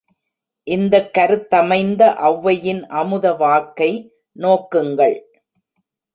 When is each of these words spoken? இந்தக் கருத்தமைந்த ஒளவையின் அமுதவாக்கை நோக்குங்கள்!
இந்தக் 0.67 1.11
கருத்தமைந்த 1.13 2.01
ஒளவையின் 2.21 2.81
அமுதவாக்கை 2.91 3.91
நோக்குங்கள்! 4.35 5.17